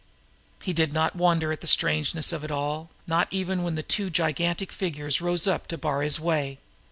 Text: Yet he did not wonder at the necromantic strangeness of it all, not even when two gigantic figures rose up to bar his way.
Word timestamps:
Yet 0.59 0.65
he 0.65 0.73
did 0.73 0.93
not 0.93 1.15
wonder 1.15 1.51
at 1.51 1.61
the 1.61 1.65
necromantic 1.65 1.69
strangeness 1.69 2.33
of 2.33 2.43
it 2.43 2.49
all, 2.49 2.89
not 3.05 3.27
even 3.29 3.61
when 3.61 3.75
two 3.87 4.09
gigantic 4.09 4.71
figures 4.71 5.21
rose 5.21 5.45
up 5.45 5.67
to 5.67 5.77
bar 5.77 6.01
his 6.01 6.19
way. 6.19 6.57